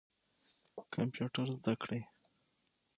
کمپیوټر 0.93 1.45
زده 1.57 1.73
کړئ 1.81 2.01